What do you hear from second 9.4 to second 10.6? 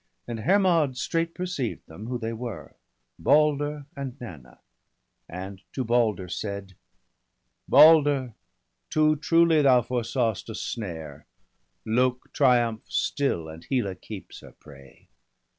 thou foresaw' st a